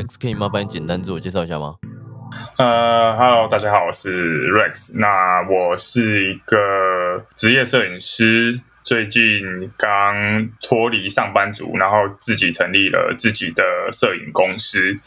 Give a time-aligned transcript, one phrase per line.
[0.00, 1.76] Rex，可以麻烦你简单自我介绍一下吗？
[2.56, 4.92] 呃，Hello，大家好，我是 Rex。
[4.94, 14.98] 那我是一个职业摄影师，最近刚脱离上班族，然后自己成立了自己的摄影公司。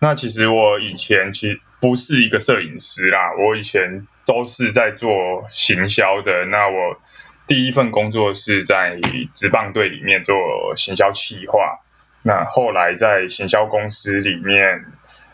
[0.00, 6.46] 那其实我以前其实不是一个摄影师啦，我以前都是在做行销的。
[6.46, 6.98] 那我
[7.46, 8.98] 第一份工作是在
[9.32, 10.34] 职棒队里面做
[10.74, 11.78] 行销企划。
[12.26, 14.82] 那后来在行销公司里面，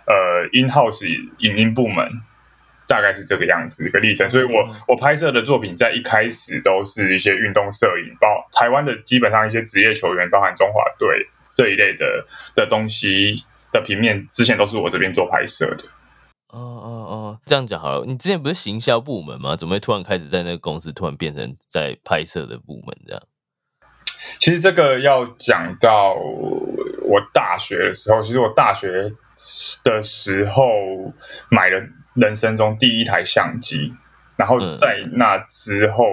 [0.07, 1.07] 呃，in house
[1.39, 2.05] 影音部门
[2.89, 4.29] 大概是这个样子一个历程。
[4.29, 15.85] 所以我我拍摄的作品在一开始都是一些运动摄影，包台湾的基本上一些职业球员，包含中华队这一类的的东西的平面，之前都是我这边做拍摄的。
[16.49, 18.05] 哦哦哦，这样讲好了。
[18.05, 19.55] 你之前不是行销部门吗？
[19.55, 23.23] 怎么会突然开始在那个公司突然变成在拍摄的部门这样？
[24.39, 26.17] 其实这个要讲到
[27.11, 29.13] 我大学的时候，其实我大学
[29.83, 30.63] 的时候
[31.51, 31.83] 买了
[32.15, 33.93] 人生中第一台相机，
[34.37, 36.05] 然后在那之后，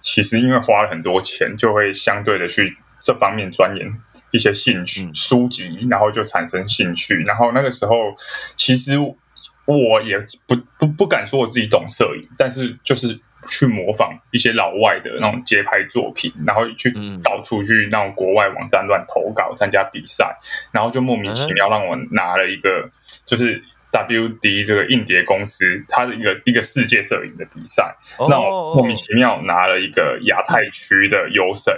[0.00, 3.86] 其实因为花了很多钱，就会相对的去这方面钻研
[4.30, 7.14] 一些兴趣书籍，然后就产生兴趣。
[7.26, 8.14] 然后那个时候，
[8.56, 13.20] 其实我也不不不敢说我自己懂摄影，但是就是。
[13.48, 16.92] 去模仿一些老外的那种街拍作品，然后去
[17.22, 20.36] 到处去那种国外网站乱投稿参加比赛，
[20.72, 22.90] 然后就莫名其妙让我拿了一个
[23.24, 23.62] 就是
[23.92, 27.94] WD 这个硬碟公司它的一个一个世界摄影的比赛，
[28.28, 31.72] 让我莫名其妙拿了一个亚太区的优胜，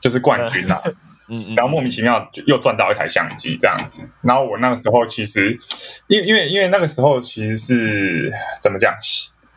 [0.00, 0.82] 就是冠军啊，
[1.56, 5.56] 然后莫名其妙就又赚到一台相机这样子，然后我那个时候其实
[6.08, 8.94] 因因为因为那个时候其实是怎么讲？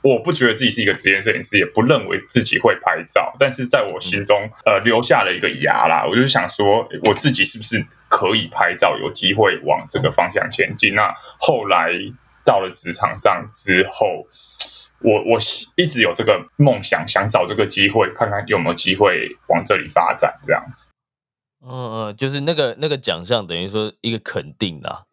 [0.01, 6.05] 我不觉得自己是一个职业摄影师，也不认为自己会拍照，但是在我心中，呃，留下了一个牙啦。
[6.07, 10.95] 我就想说，我自己是不是可以拍照，有机会往这个方向前进？
[10.95, 11.91] 那后来
[12.45, 14.25] 到了职场上之后，
[15.01, 15.39] 我我
[15.75, 20.87] 一直有这个梦想，想找这个机会，看看有没有机会往这里发展，这样子。
[21.61, 25.03] 嗯嗯，就是那个那个奖项，等于说一个肯定啦。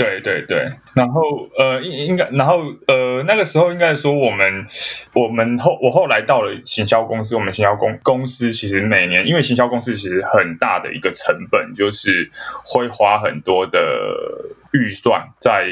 [0.00, 1.20] 对对对，然后
[1.58, 4.66] 呃，应应该，然后呃，那个时候应该说我们
[5.14, 12.28] 我们后我后来到了行销公司，我们行销公公司其实每年，因为行销公司其实很大的一个成本，就是
[12.64, 13.78] 会花很多的。
[14.72, 15.66] 预算在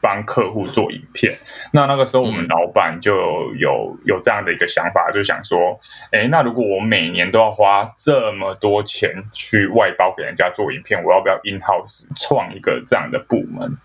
[0.00, 1.38] 帮客户做影片，
[1.72, 3.14] 那那个时候我们老板就
[3.56, 5.78] 有有这样的一个想法，就想说，
[6.12, 13.76] 哎，那如果我每年都要花这么多钱去外包给人家做影片，我要不要 in house 创一个这样的部门，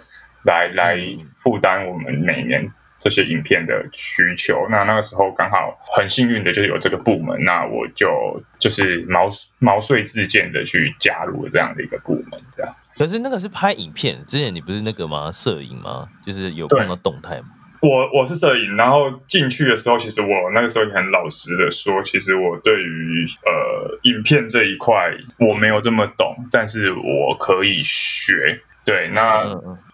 [0.46, 0.98] 来来
[1.42, 2.72] 负担我们每年？
[3.04, 9.28] 这些影片的需求，那那个时候刚好很幸运的就是有这个部门，那我就就是毛
[9.60, 12.74] 毛遂自荐的去加入这样的一个部门，这样。
[12.98, 15.30] 可是那个是拍影片，之前你不是那个吗？
[15.34, 16.08] 摄影吗？
[16.26, 17.48] 就是有看到动态吗？
[17.82, 28.62] 我我是摄影，然后进去的时候，其实我那个时候也很老实的说，其实我对于呃影片这一块我没有这么懂，但是我可以学。
[28.86, 29.44] 对，那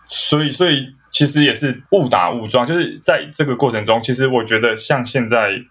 [0.08, 0.94] 所以所以。
[1.10, 5.62] 其实也是误打误撞，就是在这个过程中，其实我觉得像现在，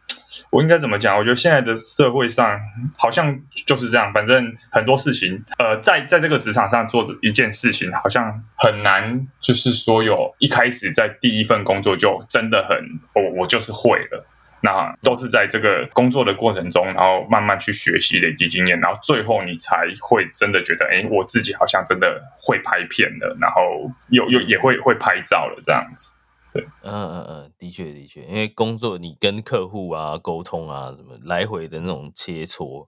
[0.51, 1.17] 我应该怎么讲？
[1.17, 2.59] 我觉得现在的社会上
[2.97, 12.77] 好像就是这样，反正很多事情，呃，在在这个职场上做一件事情，好像很难，就是说有一开始在第一份工作就真的很，
[13.15, 14.27] 我我就是会了。
[14.61, 26.15] 那都是在这个工作的过程中，然后慢慢去学习、累积经验，然后最后你才会真的觉得，哎，我自己好像真的会拍片了，然后又又也会会拍照了，这样子。
[26.53, 32.87] 对，嗯嗯嗯，的确的确，因为工作你跟客户啊沟通啊，什么来回的那种切磋，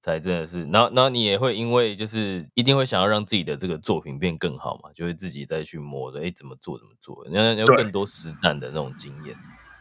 [0.00, 9.36] 才真的是，然后然后你也会因为就是一定会想要让自己的这个作品变更好嘛，就会自己再去摸着，哎，怎么做怎么做，要要更多实战的那种经验。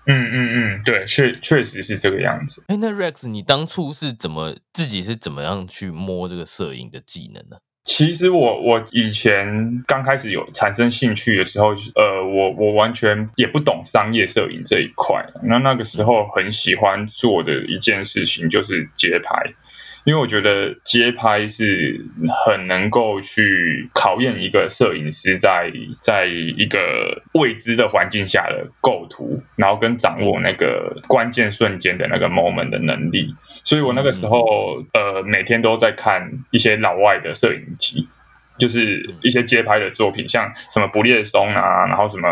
[0.06, 2.64] 嗯嗯嗯，对，确确实是这个样子。
[2.68, 7.58] 哎，那 Rex，你当初是怎么自己是怎么样去摸这个摄影的技能呢？
[7.86, 15.22] 其实我我以前刚开始有产生兴趣的时候，呃，我我完全也不懂商业摄影这一块。
[15.44, 19.36] 那那个时候很喜欢做的一件事情就是街拍。
[20.06, 22.06] 因为我觉得街拍是
[22.46, 25.72] 很能够去考验一个摄影师在
[26.02, 33.34] 在一个未知的环境下的构图，然后跟掌握那个关键瞬间的那个 moment 的能力。
[33.64, 34.44] 所以我那个时候
[34.94, 38.08] 呃每天都在看一些老外的摄影机。
[38.58, 42.30] 就是一些街拍的作品，像什么不列松啊，然后什么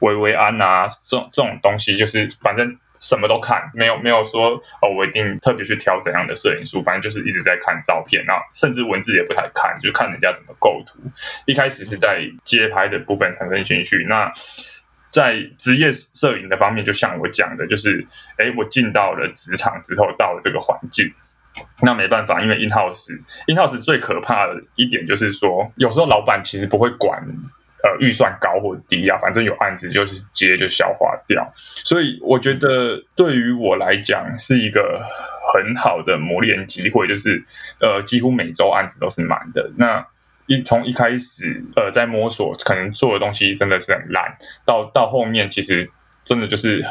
[0.00, 10.98] 维维安啊，这种这种东西，就是反正什么都看，没有没有说哦，我一定特别去挑怎样的摄影书，反正就是一直在看照片，然后甚至文字也不太看，就看人家怎么构图。
[11.46, 14.30] 一开始是在街拍的部分产生兴趣，那
[15.10, 21.10] 在职业摄影的方面，就像我讲的，就是哎，我进到了职场之后，到了这个环境。
[21.82, 27.20] 那没办法，因为 in house，in house 最可怕的一点就是说，有时候老板其实不会管，
[27.82, 31.46] 呃，预算高或低啊，反正有案子就是接就消化掉。
[31.54, 35.02] 所以我觉得对于我来讲是一个
[35.52, 37.44] 很好的磨练机会，就是
[37.80, 39.70] 呃，几乎每周案子都是满的。
[39.76, 40.06] 那
[40.46, 45.90] 一从一开始呃在摸索，可能做的东西真的是很烂，到到后面其实
[46.24, 46.82] 真的就是。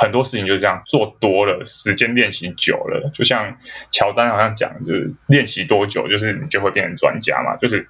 [0.00, 3.54] 很多事情就是这样，做多了，时间练习久了，就像
[3.90, 7.54] 乔丹好像讲，就是练习多久，就是你就会变成专家嘛。
[7.56, 7.86] 就是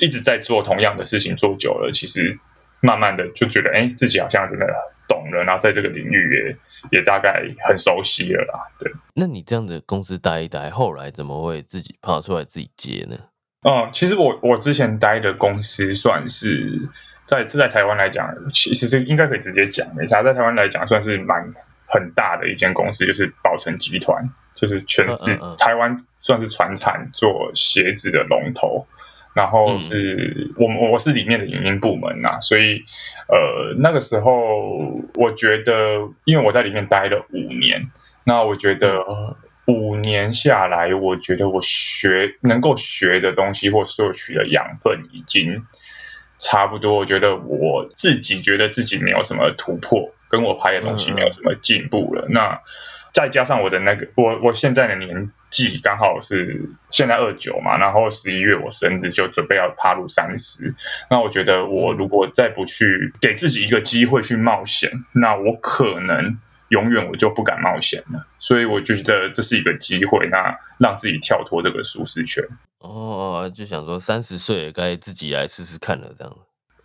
[0.00, 2.38] 一直在做同样的事情，做久了，其实
[2.80, 4.66] 慢慢的就觉得，哎，自己好像真的
[5.06, 6.56] 懂了，然后在这个领域
[6.90, 8.60] 也也大概很熟悉了啦。
[8.78, 13.16] 对，那你这样的公司待一待，后来怎么会自己跑出来自己接呢？
[13.62, 16.88] 哦，其实我我之前待的公司算是。
[17.28, 20.22] 在这在台湾来讲，其实应该可以直接讲，没啥。
[20.22, 21.38] 在台湾来讲，算是蛮
[21.86, 28.86] 很大的一间公司，就是宝成集团，就是全是台湾算是船产做鞋子的龙头。
[29.34, 32.82] 然后是我我是里面的影音部门呐，所以
[33.28, 34.32] 呃那个时候
[35.14, 37.88] 我觉得，因为我在里面待了五年，
[38.24, 39.04] 那我觉得
[39.66, 45.62] 五年下来，我觉得我学能够学的东西或摄取的养分已经。
[46.38, 52.26] 差不多，我觉得我自己觉得自己没有什么突破，跟我拍的东西没有什么进步了。
[52.30, 52.58] 那
[53.12, 60.72] 再加上我的那个，我我现在的年纪刚好是现在二九嘛，然后十一月我生日就准备要踏入三十。
[61.10, 68.26] 那我觉得我如果再不去给自己一个机会去冒险，那我可能永远我就不敢冒险了。
[68.38, 72.42] 所以我就觉得这是一个机会，那让自己跳脱这个舒适圈。
[72.80, 76.36] 哦，就想说三十岁该自己来试试看了，这样。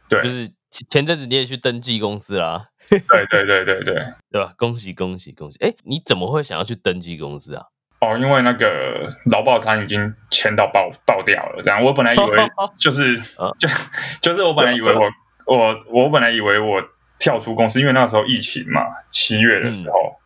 [0.10, 0.52] 对，就是
[0.90, 2.68] 前阵子你也去登记公司啦。
[2.90, 3.96] 对对对对对，
[4.32, 4.54] 对吧？
[4.58, 5.58] 恭喜恭喜恭喜！
[5.60, 7.64] 哎，你怎么会想要去登记公司啊？
[8.02, 11.82] 哦，因为那个劳保团已经签到爆爆掉了，这样。
[11.82, 12.38] 我本来以为
[12.78, 13.18] 就是
[13.58, 13.70] 就
[14.22, 15.10] 就是我本来以为我
[15.46, 16.84] 我我本来以为我
[17.24, 20.20] 跳出公司，因为那时候疫情嘛，七月的时候，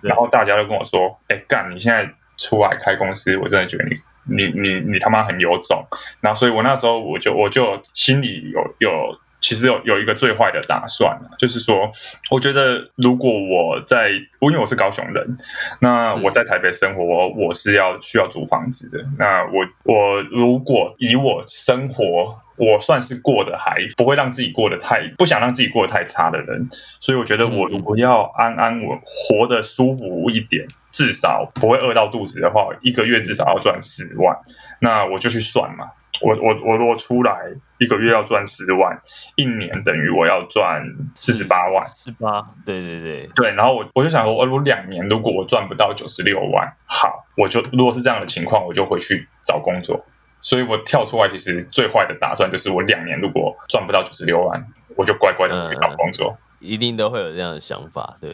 [0.00, 3.96] 然后大家都跟我说：“哎，干，你现在出来开公司，我真的觉得你。”
[4.26, 5.86] 你你你他妈很有种，
[6.22, 8.90] 然后所以我那时候我就我就心里有有
[9.38, 11.90] 其实有有一个最坏的打算就是说
[12.30, 14.08] 我觉得如果我在，
[14.40, 15.36] 因为我是高雄人，
[15.78, 19.04] 那我在台北生活，我是要需要租房子的。
[19.18, 30.66] 那我我如果以我生活，我算是过得还不会让自己过得太不想让自己过得太差的人，所以我觉得我如果要安安稳活得舒服一点。
[30.94, 34.32] 至少不会饿到肚子的话，一个月至少要赚十万。
[34.78, 35.90] 那我就去算嘛，
[36.22, 37.34] 我我我如果出来
[37.78, 38.96] 一个月要赚十万，
[39.34, 40.84] 一年等于我要赚
[41.16, 41.84] 四十八万。
[41.96, 43.52] 十八，对对对对。
[43.54, 50.00] 然后我我就想说，我如果两年如果我赚不到九十六万，好，我就如果是这样的情况，我就回去找工作。
[50.44, 54.62] 所以我跳出来，其实最坏的打算就是我两年如果赚不到九十六万，
[54.94, 56.36] 我就乖乖的去找工作。
[56.60, 58.30] 一定都会有这样的想法，对。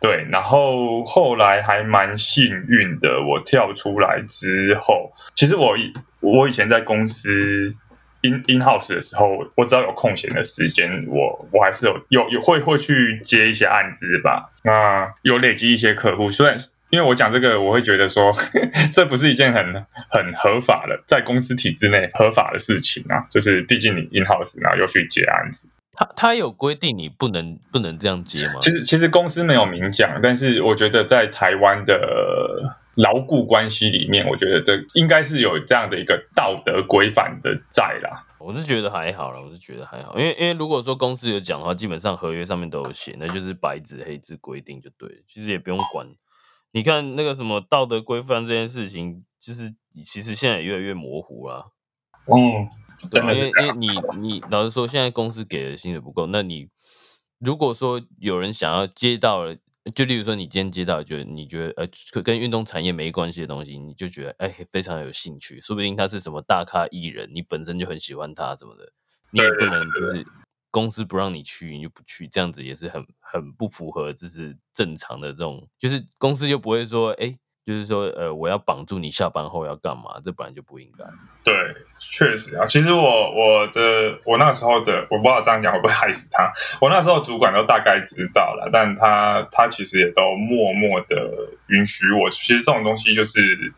[0.00, 7.64] 对，然后后来还蛮幸运的，我跳出来之后，其实我以我以前在公司
[8.22, 14.50] in in house 的时候，我只要有空闲的时间，我我还是有有有会会去接一些案子吧。
[14.64, 16.56] 那有累积一些客户，虽然
[16.92, 18.30] 因为我讲这个，我会觉得说
[18.92, 19.64] 这不是一件很
[20.10, 25.66] 很合法的在公司体制内合法的事情啊，就是毕竟你 in house 然后又去接案子。
[25.94, 28.58] 他他有规定你不能不能这样接吗？
[28.60, 38.26] 其实其实公司没有明讲，但是我觉得在台湾的牢固关系里面，我觉得这应该是有这样的一个道德规范的在啦。
[38.38, 46.06] 我是觉得还好了，我是觉得还好，因为因为如果说公司有讲的话，基本上合约上面都有写，那就是白纸黑字规定就对，其实也不用管。
[46.72, 51.72] 你看那个什么道德规范这件事情，就是其实现在也越来越模糊了。
[52.26, 52.68] 嗯，
[53.10, 53.88] 真的因为因为你
[54.18, 56.68] 你老实说，现在公司给的薪水不够，那你
[57.38, 59.56] 如果说有人想要接到了，
[59.94, 68.92] 就例如说你今天接到，觉得你觉得呃跟运动产业没关系的东西，你就觉得哎非常有兴趣，说不定他是什么大咖艺人，你本身就很喜欢他什么的，
[69.30, 70.26] 你也不能就是
[70.72, 77.32] 公司不让你去，你就不去，这样子也是很很不符合就是正常的这种，就是公司就不会说哎。
[77.64, 80.18] 就是说，呃，我要绑住你下班后要干嘛？
[80.20, 81.04] 这本来就不应该。
[81.44, 81.54] 对，
[82.00, 82.64] 确实啊。
[82.64, 86.50] 其实我我的我那时候的，我不知道这样讲会不会害死他。
[86.80, 91.30] 我那时候主管都大概知道了，但他他其实也都默默的
[91.68, 92.28] 允许我。
[92.30, 93.72] 其实这种东西就是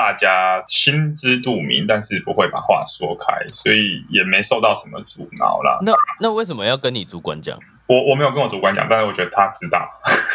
[0.00, 5.78] 大家心知肚明，但是不会把话说开，所以也没受到什么阻挠啦。
[5.82, 7.58] 那那为什么要跟你主管讲？
[7.86, 9.86] 我我没有跟我主管讲，但是我觉得他知道。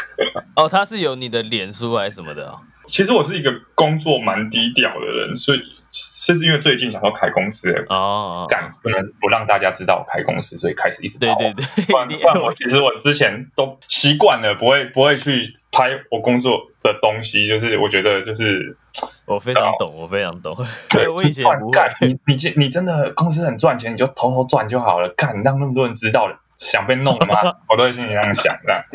[0.56, 2.56] 哦，他是有你的脸书还是什么的？
[2.86, 18.78] 其实我是一个工作蛮低调的人，所以就是因为最近想说开公司哦，干不能不让大家知道我开公司，所以开始一直对对对，不然 不然我其实我之前都习惯了，不会不会去拍我工作的东西，就是我觉得就是
[19.26, 20.56] 我非常懂，我非常懂，
[20.90, 26.42] 对， 我以前不干，你你你真的公司很赚钱，你就偷偷赚就好了，干让那么多人知道了。
[26.58, 27.54] 想被弄了吗？
[27.68, 28.86] 我都会心里这样想的。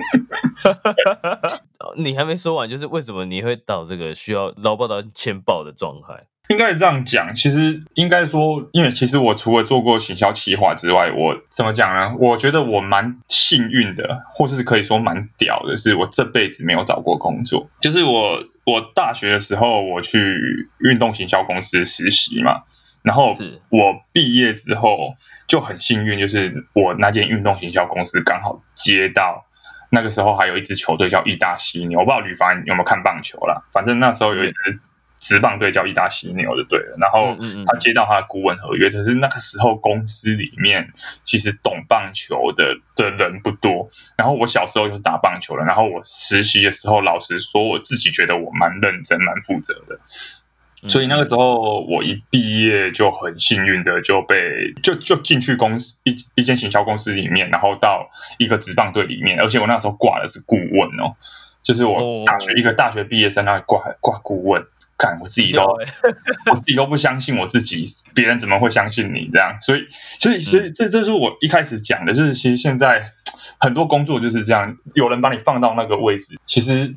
[1.99, 6.25] 你还没说完，就是为什么你会到这个需要劳报到签报的状态？
[6.49, 12.13] 应该这样讲，其实应该说，因为其实我除了做过行销企划之外，我怎么讲呢？
[12.19, 17.69] 我觉得我蛮幸运的，或是可以说蛮屌的，是我这辈子没有找过工作。
[17.81, 22.63] 就是我我大学的时候，我去运动行销公司实习嘛。
[23.03, 23.31] 然后
[23.71, 25.15] 我毕业之后
[25.47, 29.43] 就很幸运，就是我那间运动行销公司刚好接到
[29.91, 34.57] 那个时候还有一支球队叫义大犀牛，我不知道吕凡有没有看棒球啦，反正那时候有一支
[35.21, 36.97] 职棒队叫伊达犀牛就对了。
[36.99, 37.37] 然后
[37.67, 40.91] 他接到他的顾问合约，可是那个时候公司里面
[41.23, 43.89] 其实懂棒球的的人不多。
[44.17, 50.00] 然后我小时候就是打棒球的，然后我实习的时候，老实说，我自己觉得我蛮认真、蛮负责的。
[50.89, 58.09] 所以那个时候我一毕业就很幸运的就被就就进去公司一一间行销公司里面，然后到
[58.39, 61.15] 一个职棒队里面，而且我那时候挂的是顾问哦，
[61.62, 64.62] 就是我大学一个大学毕业生那里挂挂顾问，
[64.99, 65.62] 看我自己都
[66.50, 69.57] 我自己都不相信我自己，别人怎么会相信你这样？
[69.61, 69.87] 所以
[70.19, 73.11] 所以所以这这是我一开始讲的，就是其实现在
[73.59, 76.95] 很多工作就是这样，有人把你放到那个位置，其实。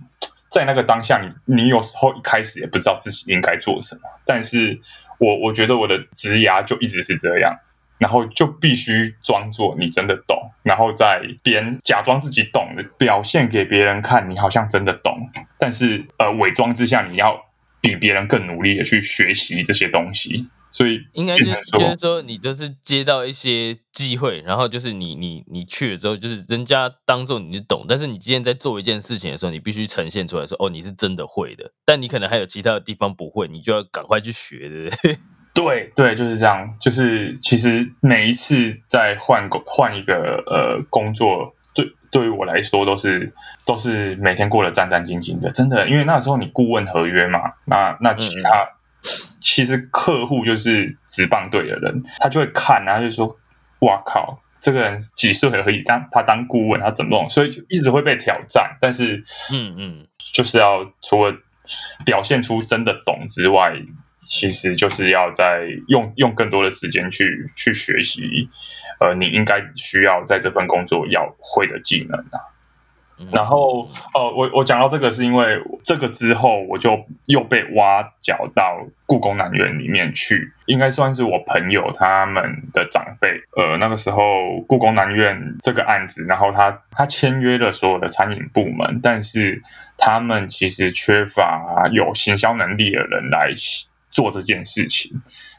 [0.54, 4.80] 在那个当下，你你有时候一开始也不知道自己应该做什么，但是
[5.18, 7.58] 我我觉得我的职涯就一直是这样，
[7.98, 15.18] 然后就必须装作你真的懂，然后在别人假装自己懂的表现给别人看，你好像真的懂，
[15.58, 17.40] 但是呃伪装之下，你要
[17.82, 20.48] 比别人更努力的去学习这些东西。
[20.76, 35.18] 所以应该就就是说，你就是接到一些机会，然后就是你你你去了之后，就是人家当做你是懂，但是你今天在做一件事情的时候，你必须呈现出来说，哦，你是真的会的，但你可能还有其他的地方不会，你就要赶快去学，对不对？
[35.54, 36.76] 对对，就是这样。
[36.80, 43.34] 就是其实每一次在换工换一个呃工作，对对于我来说都是
[43.66, 48.68] 都是每天过得战战兢兢的，真的，因为那时候你顾问合约嘛，那那其他。
[49.42, 53.28] 其实客户就是职棒队的人，他就会看，然后就说
[53.84, 58.78] ：“哇靠，这个人几岁而已，当他当顾问，他怎么弄？”所以就一直会被挑战。
[58.80, 61.36] 但是，嗯嗯，就是要除了
[62.06, 63.74] 表现出真的懂之外，
[64.28, 67.26] 其实就是要在用用更多的时间去
[67.56, 68.50] 去学习，
[69.00, 72.40] 呃，你应该需要在这份工作要会的技能啊。
[73.32, 83.30] 然后，呃，我我讲到这个是因为这个之后，我就又被挖角到故宫南院里面去，应该算是我朋友他们的长辈。
[83.56, 89.62] 呃，那个时候故宫南院这个案子，然后他他签约了所有的餐饮部门，但是
[89.98, 93.54] 他们其实缺乏有行销能力的人来
[94.14, 95.12] 做这件事情，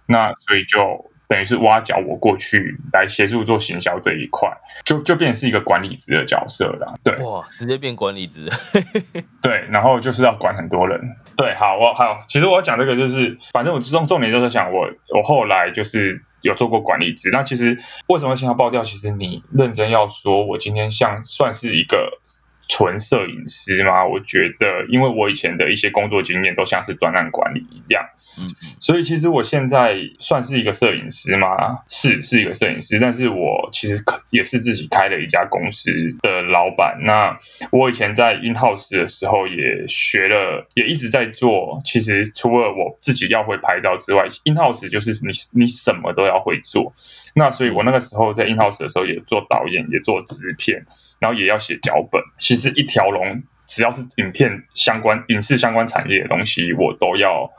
[0.07, 1.11] 那所以就。
[1.27, 4.47] 等于是挖角我过去来协助做行销这一块，
[4.85, 6.95] 就就变成是一个管理职的角色了。
[7.03, 8.47] 对，哇，直接变管理职。
[9.41, 11.01] 对，然后就是要管很多人。
[11.35, 17.31] 对，好，我好，其实我讲这个就是，反正我重重点就是想，我我后来就是有做过管理职。
[17.33, 17.75] 那其实
[18.09, 18.85] 为什么想要爆掉？
[18.85, 22.21] 其实你认真要说，我今天像算是一个
[22.69, 24.05] 纯摄影师吗？
[24.05, 28.05] 我觉得，因为我以前的一些工作经验都像是专案管理一样，
[28.39, 28.49] 嗯，
[28.81, 31.79] 所以其实我现在算是一个摄影师吗？
[31.89, 35.91] 是，是一个摄影师，但是我其实也是自己开了一家公司
[36.23, 36.99] 的老板。
[37.03, 37.37] 那
[37.71, 41.79] 我以前在 in house 的时候也学了，也一直在做。
[41.85, 46.93] 其实除了我自己要会拍照之外，in house 就是你你什么都要会做。
[47.37, 50.85] 那所以我那个时候在 in house 的时候也做导演，也做制片。
[51.25, 57.51] 然后也要写脚本，其实一条龙，只要是影片相关、影视相关产业的东西，我都要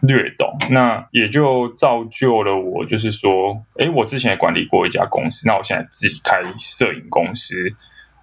[0.00, 0.50] 略懂。
[0.70, 7.54] 那也就造就了我，就是说，哎，我之前也管理过一家公司，那我现在自己开摄影公司。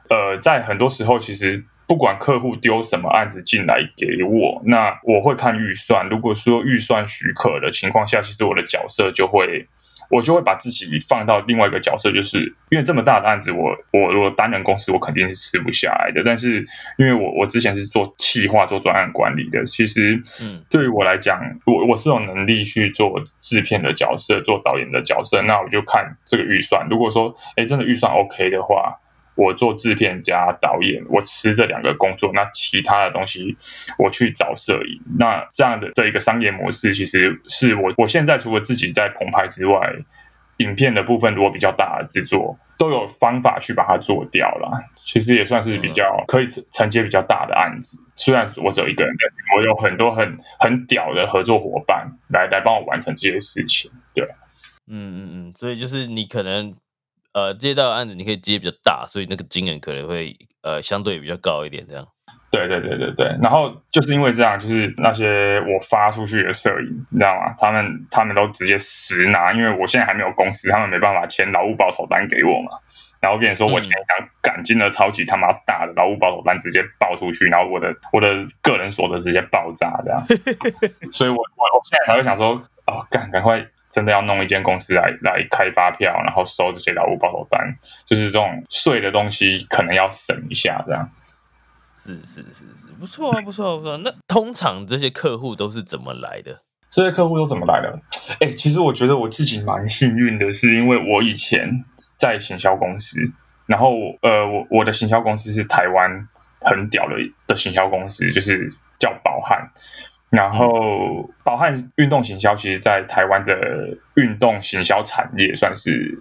[0.10, 6.10] 呃，在很多时候，其实不管客户丢什么案子进来给我，那我会看预算。
[6.10, 9.68] 如果说预算许可的情况下，其实我的角色就会。
[10.12, 12.40] 我就会把自己放到另外一个角色，就是
[12.70, 16.22] 因为这么大的案子，我我我单人公司我肯定是吃不下来的。
[16.24, 16.66] 但是
[16.98, 25.42] 因为我我之前是做企划、做专案管理的，其实嗯，对于我来讲，我我是有能力去做制片的角色、做导演的角色。
[25.42, 28.98] 那我就看这个预算，如果说哎真的预算 OK 的话。
[29.36, 33.56] 我做制片加导演，我吃这两个工作，那其他的东西
[33.98, 35.02] 我去找摄影。
[35.18, 39.94] 那这样的这一个商业模式，其实是我我现在除了自己在棚拍之外，
[40.58, 44.70] 影片的部分如果比较大的制作，都有方法去把它做掉了。
[44.96, 47.98] 其实也算是比较可以承接比较大的案子。
[48.16, 53.90] 虽然我只有一个人，但是我有很多很很屌的合作伙伴来来帮我完成这些事情。
[54.14, 54.24] 对，
[54.88, 56.76] 嗯嗯嗯，所以就是你可能。
[57.34, 62.06] 呃，接到案子你可以接比较大，所以那个金额可能会呃相对比较高一点，这样。
[62.52, 67.56] 对对对对对，然后就是因为这样，就是那些我发出去的摄影，你知道吗？
[67.58, 72.72] 他们他们都直接实拿，因为我现在还没有公司，他们没办法签劳务报酬单给我嘛。
[73.22, 80.26] 然后跟你说，我前一张赶金的超级他妈大的劳务报酬单，直接报出去，然后我的我的个人所得直接爆炸，这样。
[81.10, 83.66] 所以我我我现在才会想说，哦，赶赶快。
[83.92, 91.10] 真的要弄一间公司来来开发票，然后收这些劳务报酬单，就是这种税的东西，可能要省一下，这样。
[92.04, 93.96] 是是是是，不错啊，不错不错。
[93.98, 96.62] 那通常这些客户都是怎么来的？
[96.90, 98.00] 这些客户都怎么来的？
[98.40, 101.86] 哎，其实我觉得我自己蛮幸运的，是因为我以前
[102.18, 103.20] 在行销公司，
[103.68, 106.28] 然后呃，我我的行销公司是台湾
[106.62, 109.72] 很屌的的行销公司，就是叫宝汉。
[110.32, 116.18] 然后，宝汉运动行销，其实在台湾的运动行销产业算是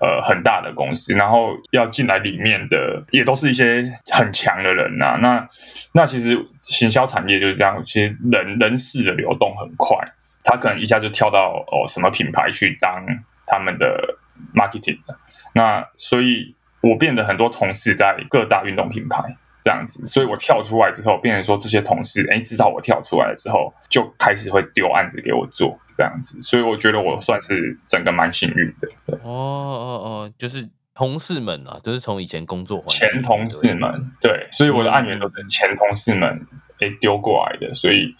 [0.00, 1.14] 呃很大的公司。
[1.14, 5.16] 然后要进来里面的，也都是一些很强的人呐。
[5.22, 5.46] 那
[5.92, 9.96] 那其实行销产业就是这样，其实人人事的流动很快，
[10.42, 13.06] 他可能一下就跳到哦什么品牌去当
[13.46, 14.18] 他们的
[14.52, 15.16] marketing 的。
[15.52, 19.36] 那所以我变得很多同事在各大运动品牌。
[19.64, 29.18] 这样子，所以我跳出来之后，变成说这些同事，哎，知道我跳出来了之后，就开始会丢案子给我做，这样子，所以我觉得我算是整个蛮幸运的。
[29.22, 36.46] 哦哦哦，就是同事们啊，就是从以前工作前同事们，对，所以我的案源都是前同事们
[36.80, 38.14] 哎丢过来的，所以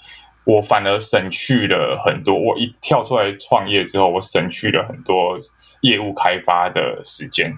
[0.46, 2.34] 我反而省去了很多。
[2.34, 5.38] 我一跳出来创业之后，我省去了很多
[5.82, 7.54] 业务开发的时间。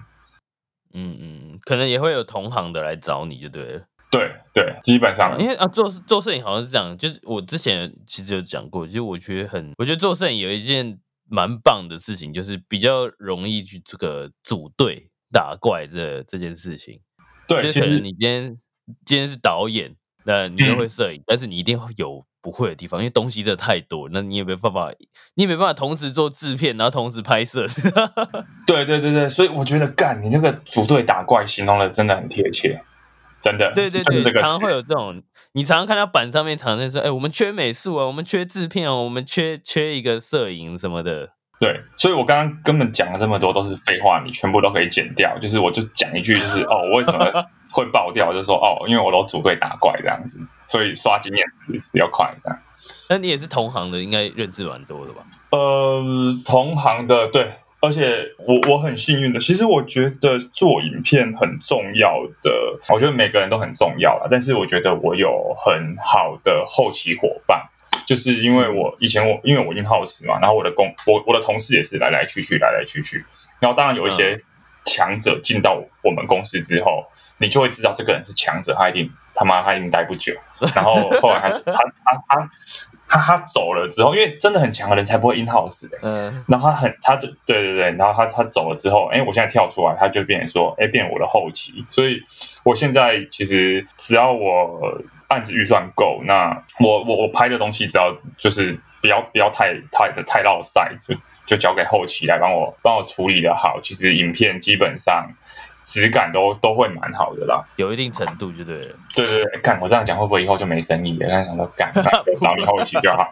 [0.93, 3.87] 嗯嗯，可能也会有同行的来找你就对了。
[4.09, 10.97] 对对，基本上，因为啊，做做摄影好像是这样，就是我之前其实有讲过，其实我觉得很，我觉得做摄影有一件
[11.29, 17.01] 蛮棒的事情，就是比较容易去这个组队打怪这这件事情。
[17.47, 18.57] 对，就是可能你今天
[19.05, 22.25] 今天是导演，那你又会摄影，但是你一定会有。
[22.47, 24.89] 不会的地方，因为东西真的太多，那你也没办法，
[25.33, 27.67] 你也没办法同时做制片，然后同时拍摄。
[28.65, 32.81] 对对对对，所以我觉得干你那个组队打怪形容的真的很贴切，
[33.41, 33.69] 真的。
[33.75, 41.31] 对对对，常常会有这种，你常常看到板上面常常说，哎，我们缺美术啊，我们缺制片哦，我们缺缺一个摄影什么的。
[41.59, 45.35] 对，所以我刚刚根本讲了这么多都是废话，你全部都可以剪掉。
[45.39, 47.19] 就是我就讲一句，就是哦，我为什么
[47.73, 48.31] 会爆掉？
[48.31, 52.31] 就说哦，因为我都组队打怪这样子，所以刷经验值比较快。
[52.43, 52.59] 这样，
[53.09, 55.23] 那你也是同行的，应该认识蛮多的吧？
[55.49, 56.03] 呃，
[56.45, 57.49] 同行的对，
[57.81, 62.51] 而且我我很幸运的，其实我觉得做影片很重要的，
[62.93, 64.27] 我觉得每个人都很重要了。
[64.29, 67.67] 但是我觉得我有很好的后期伙伴。
[68.05, 73.25] 就是因为我以前我因为我 in house 嘛，然后我的工我我的同事也是来来去去来来去去，
[73.59, 74.39] 然后当然有一些
[74.85, 77.03] 强者进到我们公司之后，
[77.39, 80.33] 你就会知道这个人是强者，他一定他妈他一定待不久。
[80.73, 82.49] 然后后来他他他他
[83.07, 85.97] 他他走了之后，因为真的很强的人才不会 in house 的。
[86.01, 91.85] 嗯，然后他很，他就对对对，然后他他走了之后，哎，我现在跳出来，他就变成说，哎，变我的后期。
[91.89, 92.19] 所以
[92.63, 103.79] 我现在其实只要我案子预算够，那我我我拍的东西只要就是不要不要太太的太绕塞，就就交给后期来帮我帮我处理的好。
[103.81, 105.29] 其实影片基本上。
[105.87, 108.95] 质感都都会蛮好的啦，有一定程度就对了。
[109.15, 111.29] 对对对，干我这样讲会不会以后就没生意了？
[111.29, 111.89] 他想说干，
[112.41, 113.31] 找你后期就好。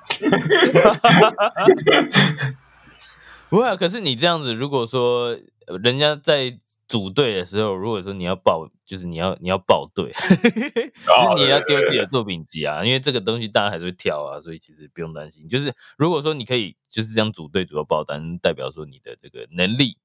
[3.49, 5.37] 不会啊，可是你这样子，如果说
[5.83, 15.47] 人家在组队的时候，如果说你要报，就是你要你要报队， 就是你要丢自己的作品集啊，因为这个东西大家还是会挑啊，所以其实不用担心。
[15.49, 19.97] 就是如果说你可以就是这样组队组到报单，代表说你的这个能力。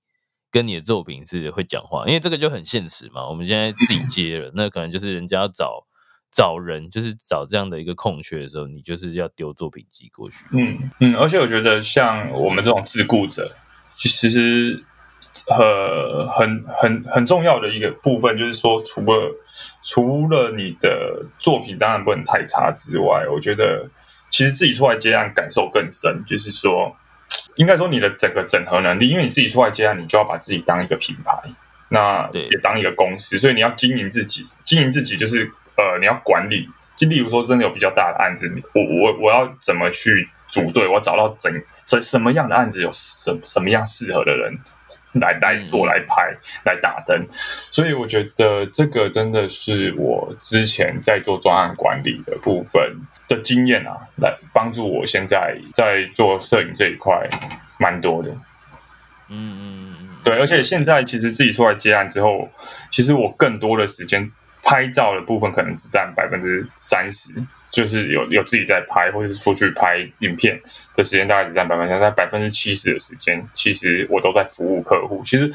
[0.53, 3.25] 跟你的作品是会讲话，因为这个就很现实嘛。
[3.29, 5.87] 我们现在自己接了，那可能就是人家要找
[6.33, 10.49] 找人，就是找这样的一个空缺的时候，你就是要丢作品集过去。
[10.51, 13.55] 嗯嗯，而且我觉得像我们这种自雇者，
[13.97, 14.85] 其实
[15.47, 19.37] 很很很很重要的一个部分，就是说，除了
[19.83, 23.88] 除了你的作品当然不能太差之外，我觉得
[24.31, 26.97] 其实自己出来接案感受更深，就是说。
[27.57, 31.37] 应该说你的整个整合能力，因为你自己出来接案，你就要把自己当一个品牌，
[31.88, 36.66] 那也当一个公司，所以你要经营自己，经营自己就是呃，你要管理。
[36.97, 40.87] 就例如说，真的有比较大的案子，我我我要怎么去组队？
[40.87, 41.53] 我找到怎
[41.85, 44.57] 怎什么样的案子有什什么样适合的人
[45.14, 47.25] 来来做来拍来打灯，
[47.70, 52.81] 所以我觉得这个真的是我之前在做专案管理的部分。
[53.31, 57.31] 的经验啊，来帮助我现在在做摄影这一块
[57.79, 58.29] 蛮多的。
[59.29, 62.49] 嗯嗯嗯，对，而且现在其实自己出来接案之后，
[62.90, 64.29] 其实我更多的时间
[64.64, 67.33] 拍照的部分可能只占百分之三十，
[67.71, 70.61] 就是有有自己在拍，或者是出去拍影片
[70.97, 75.23] 的时间大概只占百分之，在百分之七十的时间，其实我都在服务客户。
[75.25, 75.51] 其实。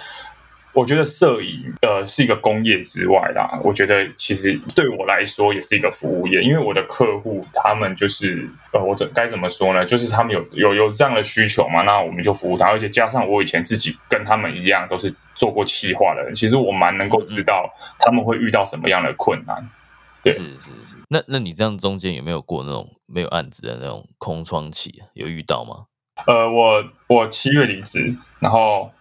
[0.77, 9.85] 我觉得摄影呃是一个工业之外啦，我觉得其实对我来说也是一个服务业，因为我的客户他们就是呃我怎该怎么说呢？
[9.85, 19.69] 就是他们有有有这样的需求嘛，那我们就服务他，而且加上我以前自己跟他们一样都是做过企划的人，其实我蛮能够知道他们会遇到什么样的困难。
[20.25, 20.97] 对，是是是。
[21.07, 25.01] 那那你这样中间有没有过那种没有案子的那种空窗期？
[25.13, 25.85] 有遇到吗？
[26.27, 28.91] 呃，我我七月离职，然后。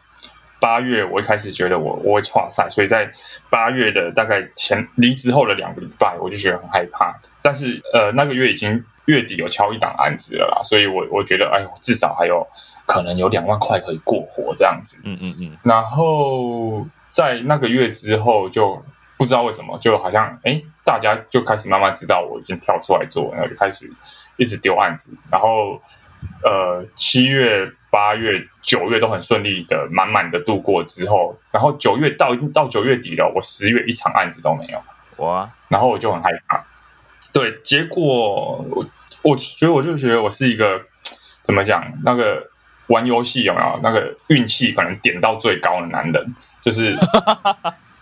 [0.61, 3.13] 八月，我一开始觉得我我会跨赛，所以在
[3.51, 7.15] 八月的大概前离职后的两个礼拜，我就觉得很害怕。
[7.43, 12.47] 但是呃，那个月已经月底有敲一档案子了啦，所以我我觉得哎呦，至少还有
[12.87, 14.99] 可能有两万块可以过活这样子。
[15.05, 15.59] 嗯嗯嗯。
[15.63, 18.83] 然后在那个月之后，就
[19.19, 23.91] 不知道为什么，就好像哎，大家就开始慢慢知道我已经跳出来做，然后就开始
[24.37, 25.81] 一直丢案子，然后。
[26.43, 34.83] 呃，七月、八月、九月都很顺利的，满满的度过之后，然后九月到到九月底了，我十月一场案子都没有，
[35.23, 35.51] 哇！
[35.69, 36.65] 然后我就很害怕。
[37.31, 38.87] 对，结果我
[39.21, 40.81] 我觉得我就觉得我是一个
[41.43, 42.43] 怎么讲，那个
[42.87, 46.97] 玩游戏有没有那个运气可能点到最高的男人，就是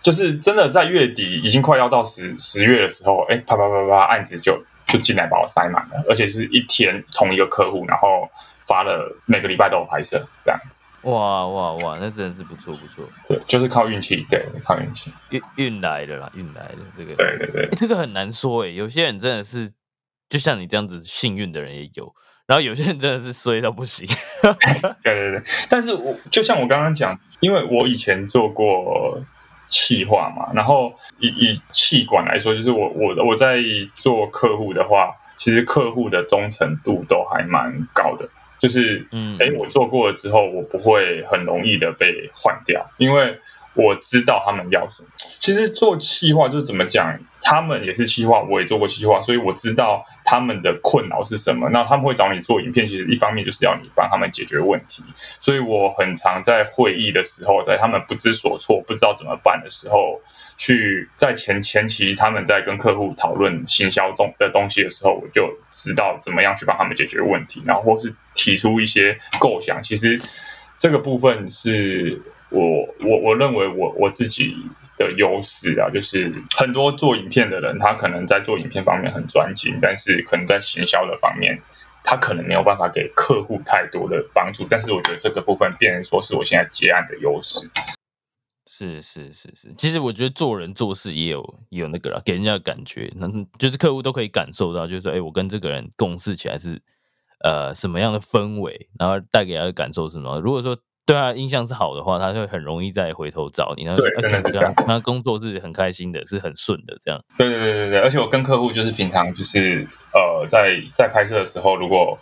[0.03, 4.63] 就是真的在月底已经快要到十十月的时候，哎，啪啪啪啪，案子就。
[4.85, 8.29] 就进来把我塞满了，而且是一天同一个客户，然后
[8.67, 10.77] 发了每个礼拜都有拍摄这样子。
[11.03, 13.03] 哇哇哇，那真的是不错不错。
[13.27, 17.15] 对，就是靠运气，对，靠运气运运来的啦，运来的这个。
[17.15, 19.71] 对对对，这个很难说哎，有些人真的是
[20.29, 22.13] 就像你这样子幸运的人也有，
[22.45, 24.05] 然后有些人真的是衰到不行。
[25.01, 29.19] 对对对，但是我就像我刚刚讲，因为我以前做过。
[29.67, 33.57] 气化嘛，然后以以气管来说，就是我我我在
[33.97, 38.27] 做客户的话，其实客户的忠诚度都还蛮高的，
[38.59, 43.39] 就是嗯，哎，我做过了之后，我不会很容易的被换掉，因为。
[43.75, 45.09] 我知道他们要什么。
[45.43, 51.67] 其实做企划就是怎么讲，他们也是企划，我也做过企划，所以我知道他们的困扰是什么。
[51.69, 55.03] 那他们会找你做影片，其实一方面就是要你帮他们解决问题。
[55.41, 60.17] 所以我很常在会议的时候，在他们不知所措、不知道怎么办的时候，
[60.55, 69.83] 去在前前期他们在跟客户讨论行销东的东西的时候，我就知道怎么样去帮他们解决问题，然后或是提出一些构想。
[69.83, 70.17] 其实
[70.77, 72.21] 这个部分是。
[72.53, 74.55] 我我我认为我我自己
[74.97, 81.59] 的优势啊，就是很多做影片的人，他可能在做影片方面很专精，但是可能在行销的方面，
[82.03, 84.67] 他可能没有办法给客户太多的帮助。
[84.69, 87.67] 但是我觉得这个部分，变成说是我现在接案的优势。
[88.65, 93.27] 是是是是，其实我觉得做人做事也有也有那个了，给人家的感觉，那
[93.59, 96.81] 就是客户都可以感受到，就是说，哎，我跟这个人共事起来是
[97.43, 100.39] 呃什么样的氛围，然后带给他的感受是什么。
[100.39, 103.83] 如果说对啊印象是好的话，他就很容易再回头找你。
[103.83, 107.21] 然后对真的是这样他工作是很开心的，是很顺的这样。
[107.37, 112.17] 对对对对对，而且我跟客户就是平常就是呃，在在拍摄的时候，如果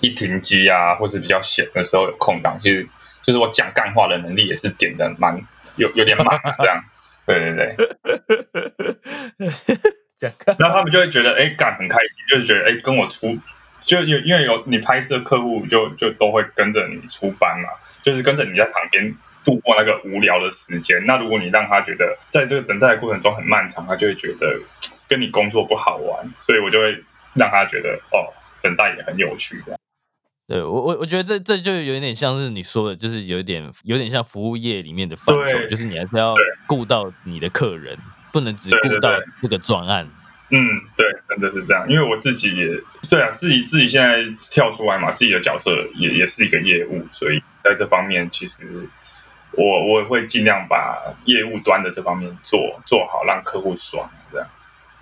[0.00, 2.86] 一停机啊，或是比较闲的时候有空档，其实
[3.22, 5.38] 就是我讲干话的能力也是点的蛮
[5.76, 6.82] 有有点满的这样。
[7.26, 7.76] 对对
[9.38, 9.48] 对，
[10.18, 13.38] 讲干然后他们就会觉得哎干很开心，就是觉得哎跟我出。
[13.84, 17.68] 就有因为有你拍摄客户就就都会跟着你出班嘛，
[18.02, 21.04] 就是跟着你在旁边度过那个无聊的时间。
[21.06, 24.58] 那如果你让他觉得在这个等待的过程中很漫长，他就会觉得
[25.06, 26.92] 跟你工作不好玩，所以我就会
[27.34, 29.78] 让他觉得哦，等待也很有趣这样。
[30.46, 37.98] 对我我我觉得这这就有点像是你说的，就是有点有点像服务业里面的范畴，就是你还是要对顾到你的客人，
[38.32, 39.10] 不能只顾到
[39.42, 40.08] 这个专案。
[40.56, 41.84] 嗯，对，真的是这样。
[41.90, 42.68] 因为我自己也
[43.10, 48.88] 对啊，自己自己现在跳出来嘛，自己的角色也也是一个业务，所以在这方面，其实
[49.52, 54.48] 我我也会尽量把业务端的这方面做做好，让客户爽这样。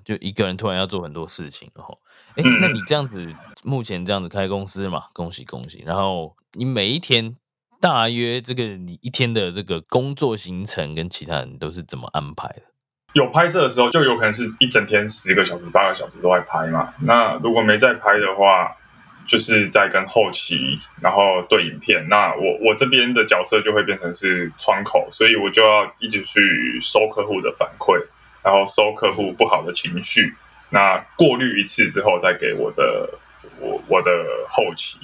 [0.04, 1.98] 就一个人突然要做很多事情，然后，
[2.36, 5.82] 哎，嗯那你这样子目前这样子开公司嘛，恭喜恭喜。
[5.86, 7.36] 然后你每一天
[7.80, 12.62] 大约这个你一天的这个工作行程跟其他人都是怎么安排的？
[13.12, 16.92] 有拍摄的时候，就有可能是一整天十个小时、八个小时都在拍嘛。
[17.00, 18.74] 那如果没在拍的话，
[19.26, 22.06] 就是在跟后期，然后对影片。
[22.08, 28.02] 那我我这边的角色就会变成是窗口，所以我就要一直去收客户的反馈，
[28.42, 30.34] 然后收客户不好的情绪，
[30.70, 33.08] 那过滤一次之后，再给我的
[33.60, 34.10] 我我的
[34.48, 34.98] 后期。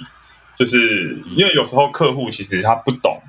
[0.55, 3.21] 就是因为有时候客户其实他不懂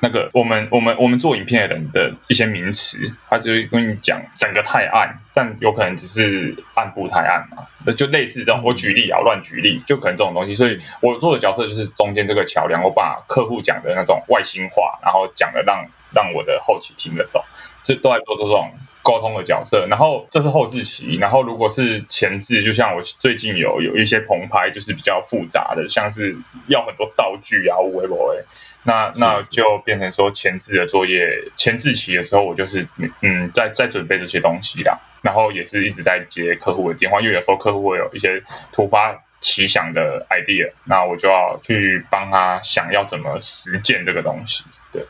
[0.00, 8.62] 那个我们我们我们做影片的人的一些名词，他就会跟你讲整个太暗，但有可能只是暗部太暗嘛，那就类似这种。
[8.64, 10.54] 我举例啊，乱举例，就可能这种东西。
[10.54, 15.84] 所以我做的角色就是中间这个桥梁，我把客户讲的那种外星话，然后讲的让
[16.14, 17.42] 让我的后期听得懂，
[17.82, 18.72] 这都在做这种
[19.08, 19.86] 沟通的角色。
[19.88, 28.44] 然后这是后置期，然后如果是前置，就像我最近有有一些棚拍，就是比较复杂的，像是要很多道具啊，微博哎，
[28.84, 32.86] 那那就变成说前置的作业，前置期的时候，我就是
[33.22, 44.64] 嗯，在在准备这些东西啦，然后也是一直在接客户的电话，因为有时候客户会有一些突发奇想的 idea，那我就要去帮他想要怎么实践这个东西。
[44.92, 45.00] 对，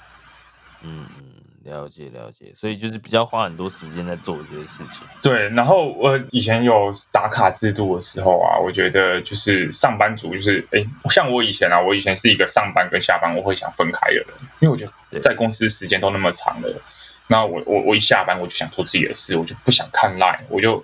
[0.82, 1.17] 嗯嗯，
[1.68, 5.06] 了解了解，所以就是比较花很多时间在做这些事情。
[5.22, 14.26] 对，然后我以前有打卡制度的时候啊，我觉得就是上班族就是，哎，像我以前啊，我以前是一个上班跟下班我会想分开的人，
[14.60, 16.82] 因为我觉得在公司时间都那么长了，
[17.28, 20.82] 那我我我一下班我就想做自己的事，我就不想看 line，我就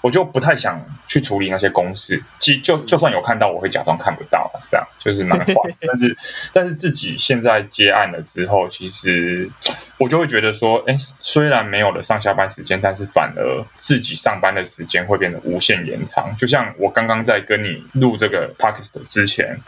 [0.00, 5.54] 我就不太想去处理那些公式，其实就就算有看到，我会假装看不到，这样就是蛮 坏。
[5.80, 6.16] 但是
[6.52, 9.50] 但是自己现在接案了之后，其实
[9.98, 16.34] 我就会觉得说，哎，虽然没有了上下班时间，但是反而自己上班的时间会变得无限延长。
[16.36, 19.58] 就像我刚刚在跟你录这个 podcast 之前。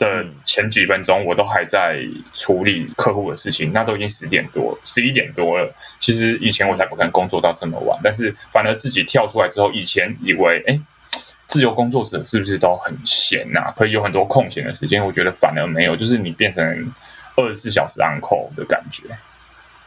[0.00, 2.00] 的嗯前几分钟，我都还在
[2.34, 5.72] 处理客户的事情，那都已经十点多、十一点多了。
[6.00, 10.80] 其实以前我才不可能工作到这么晚，但是反而自己跳出来之后，以前以为哎，
[11.46, 15.04] 自由工作者是不是都很闲呐、可以有很多空闲的时间？
[15.04, 16.92] 我觉得反而没有，就是你变成
[17.36, 19.04] 二十四小时 on call 的感觉。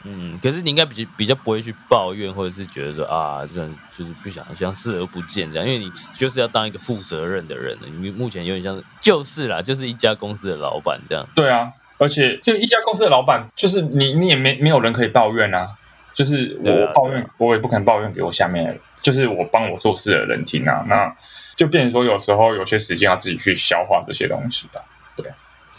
[0.03, 7.87] 嗯，可是你应该比比较不会去抱怨，或者是觉得说啊，就就是不想像视而不见这样，因为你就是要当一个负责任的人了。
[7.87, 11.25] 你目前有点像是就是啦，就是一家公司的老板这样。
[11.33, 15.69] 对啊，而且就一家公司的老板，就是你，你也没没有人可以抱怨啊。
[16.13, 20.85] 就是我抱怨，我也不可能抱怨给我下面的人，就是我帮我做事的人听啊。
[20.87, 21.11] 那
[21.55, 24.77] 就变成说，有时候有些时间要自己去消化这些东西啊。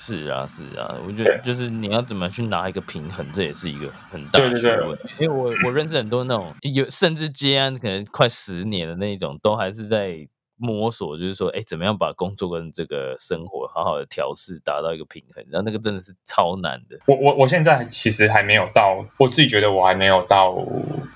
[0.07, 4.99] 是啊，是啊，我觉得就是你要怎么去拿一个平衡，这也是一个很大的对对对学问。
[5.19, 15.43] 因为我我认识很多那种有甚至接案可能快十年的那一种，都还是在摸索，就是说，哎，怎么样把工作跟这个生活好好的调试，达到一个平衡。
[15.51, 16.99] 然后那个真的是超难的。
[17.07, 20.55] 我我我现在其实还没有到，我自己觉得我还没有到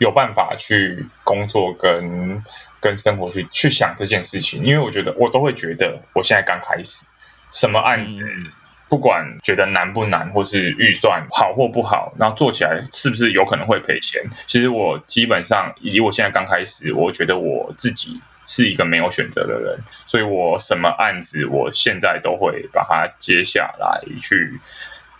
[0.01, 2.43] 有办法去工作跟
[2.81, 7.07] 跟生活去去想这件事情，因为我觉得我都会觉得我现在刚开始，
[7.53, 8.23] 什么案子。
[8.23, 8.47] 嗯
[8.89, 14.23] 不管觉得难不难，或是预算好或不好，然后做起来是不是有可能会赔钱？
[14.47, 24.59] 其实我基本上以我现在刚开始，我觉得我自己是一个没有选择的人，所以我什么案子，我现在都会把它接下来去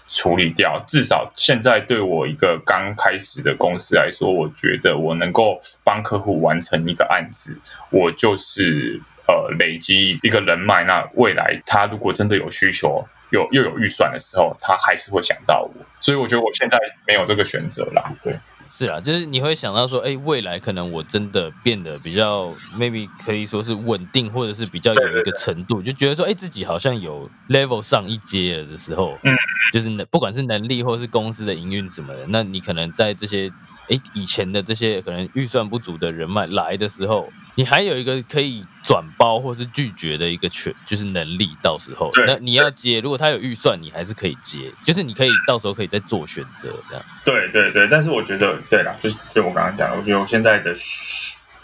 [0.09, 0.83] 处理掉。
[0.87, 7.55] 至少现在对我一个刚开始的公司来说，我觉得我能够帮客户完成一个案子，
[7.91, 15.85] 我就是呃累积一个人脉，那未来他如果真的有需求，有又有预算的时候，他还是会想到我。
[16.01, 18.13] 所以我觉得我现在没有这个选择啦。
[18.23, 18.39] 对，
[18.69, 29.37] 是啊，就是你会想到说，哎，未来可能我真的变得比较 maybe 可以说是稳定，或者是比较有一个程度，就觉得说，哎，自己好像有 level 上一阶了的时候，嗯，
[29.73, 33.53] 就是不管是能力或是公司的营运什么的，那你可能在这些。
[33.89, 41.49] 哎，以前的这些可能预算不足的人脉来的时候，你还有一个可以转包或是拒绝的一个权，就是能力。
[41.63, 47.05] 到时候，那你要接，如果他有预算，你还是可以接，就是你可以到时候可以再做选择这样。
[47.25, 50.73] 对对对，但是我觉得，对啦，就是就我刚刚讲，我觉得我现在的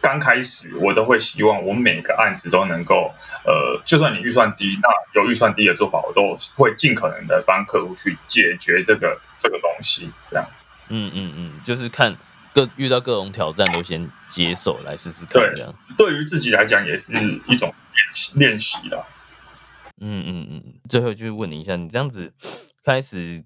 [0.00, 3.12] 刚开始，我都会希望我每个案子都能够，
[3.44, 4.88] 呃，就算你预算低，那
[5.20, 10.68] 有预算低的做法，我都会尽可能的帮客户去解决这个这个东西，这样子。
[10.88, 12.16] 嗯嗯嗯，就是看
[12.52, 17.12] 各遇到各种挑战都先接受来试试看，这样对于自己来讲也是
[17.48, 19.04] 一种练习练习的。
[20.00, 22.32] 嗯嗯嗯，最后就是问你一下，你这样子
[22.84, 23.44] 开始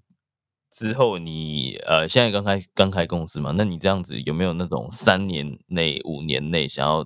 [0.71, 3.53] 之后，你呃现在刚开刚开公司嘛？
[3.55, 7.05] 那你这样子有没有那种三年内、五年内想要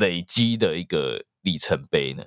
[0.00, 2.24] 累积的一个里程碑呢？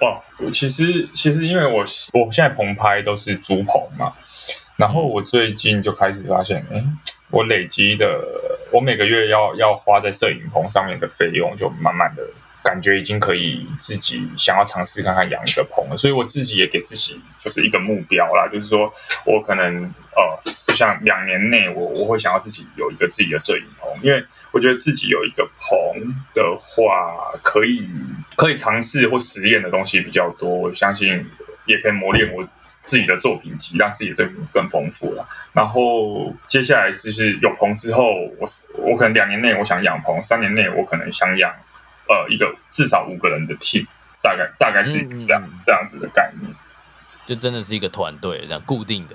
[0.00, 1.78] 哇，其实其实因为我
[2.12, 4.12] 我现在棚拍都是租棚嘛。
[4.78, 6.80] 然后我最近就开始发现，哎，
[7.30, 8.06] 我累积的，
[8.70, 12.22] 我每个月要要花在摄影棚上面的费用，就慢慢的
[12.62, 15.96] 感觉已经可以自己想要尝试看看养一个棚了。
[15.96, 18.88] 所以我自己也给自己就是一个目标啦，就是说
[19.26, 19.82] 我可能
[20.14, 27.84] 呃，就像两年内我我会想要自己有一个自己的摄影棚，因为我觉得自己有一个棚的话，可以
[28.36, 31.26] 可以尝试或实验的东西比较多，我相信
[31.66, 32.48] 也可以磨练我。
[32.88, 35.28] 自己的作品集，让自己的作品更丰富了。
[35.52, 38.02] 然后接下来就是有棚之后，
[38.38, 38.48] 我
[38.78, 41.52] 我可能两年内我想养棚，三年内我可能想养
[42.08, 43.86] 呃一个至少五个人的 team，
[44.22, 46.50] 大概大概是这样这样子的概念，
[47.26, 49.14] 就真的是一个团队这样固定的。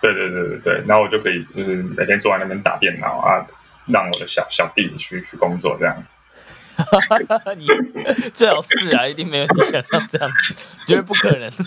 [0.00, 3.44] 对对对对对，然后我就可以就是每天坐在那边打电脑啊，
[3.86, 6.18] 让我的小小弟去去工作这样子。
[7.56, 7.66] 你
[8.34, 10.54] 最好是啊，一定没有你想象这样子，
[10.86, 11.48] 绝对不可能。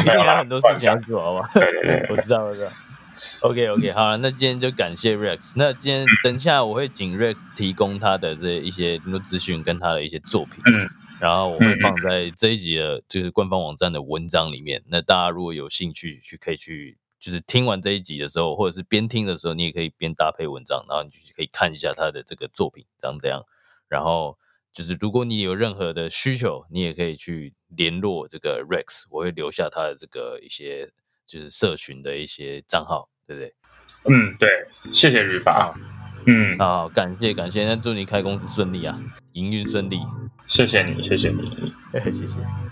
[0.00, 1.50] 一定有很多事情要做，好吧？
[2.10, 2.70] 我知道，我知道。
[3.40, 5.54] OK OK，好了，那今天就感谢 Rex。
[5.56, 10.88] 那今天等一下我会请 Rex 提供他的这一些很多资讯跟他的一些作品，嗯，
[11.20, 14.82] 然后我会放在这一集的就是官方网站的文章里面。
[14.88, 23.44] 那大家如果有兴趣去，可以去，就是听完这一集的时候，或者是边听的时候，你也可以边搭配文章，然后你就可以看一下他的这个作品长怎样。
[23.92, 24.38] 然后
[24.72, 30.88] 就是，如果你有任何的需求，你也可以去联络这个 Rex，我会留下他的这个一些
[31.26, 33.54] 就是社群的一些账号，对不对？
[34.04, 34.48] 嗯，对，
[34.90, 35.78] 谢谢吕法。
[36.26, 38.98] 嗯，好，感谢感谢，那祝你开公司顺利啊，
[39.34, 40.00] 营运顺利。
[40.46, 41.74] 谢谢你，谢谢你，
[42.10, 42.71] 谢谢。